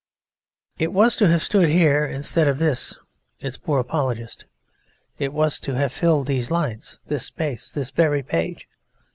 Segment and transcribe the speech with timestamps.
[0.79, 2.97] It was to have stood here instead of this,
[3.39, 4.45] its poor apologist.
[5.19, 8.67] It was to have filled these lines, this space, this very page.